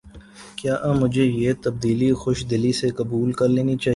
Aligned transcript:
کیا 0.55 0.75
مجھے 0.99 1.23
یہ 1.23 1.53
تبدیلی 1.63 2.11
خوش 2.13 2.37
دلی 2.51 2.71
سے 2.71 2.89
قبول 2.89 3.31
کر 3.31 3.47
لینی 3.47 3.75
چاہیے؟ 3.75 3.89